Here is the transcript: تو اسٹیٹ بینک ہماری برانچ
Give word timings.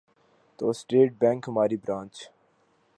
تو 0.59 0.69
اسٹیٹ 0.69 1.13
بینک 1.19 1.49
ہماری 1.49 1.77
برانچ 1.77 2.13